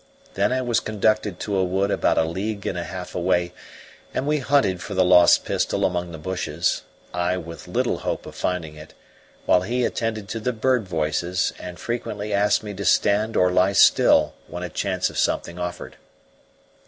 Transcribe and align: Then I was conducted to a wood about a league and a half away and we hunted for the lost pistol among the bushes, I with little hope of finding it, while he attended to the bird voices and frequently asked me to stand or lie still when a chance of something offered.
Then 0.33 0.51
I 0.51 0.63
was 0.63 0.79
conducted 0.79 1.39
to 1.41 1.55
a 1.55 1.63
wood 1.63 1.91
about 1.91 2.17
a 2.17 2.23
league 2.23 2.65
and 2.65 2.75
a 2.75 2.83
half 2.85 3.13
away 3.13 3.53
and 4.15 4.25
we 4.25 4.39
hunted 4.39 4.81
for 4.81 4.95
the 4.95 5.05
lost 5.05 5.45
pistol 5.45 5.85
among 5.85 6.11
the 6.11 6.17
bushes, 6.17 6.81
I 7.13 7.37
with 7.37 7.67
little 7.67 7.99
hope 7.99 8.25
of 8.25 8.33
finding 8.33 8.75
it, 8.75 8.95
while 9.45 9.61
he 9.61 9.85
attended 9.85 10.27
to 10.29 10.39
the 10.39 10.53
bird 10.53 10.87
voices 10.87 11.53
and 11.59 11.77
frequently 11.79 12.33
asked 12.33 12.63
me 12.63 12.73
to 12.73 12.83
stand 12.83 13.37
or 13.37 13.51
lie 13.51 13.73
still 13.73 14.33
when 14.47 14.63
a 14.63 14.69
chance 14.69 15.11
of 15.11 15.19
something 15.19 15.59
offered. 15.59 15.97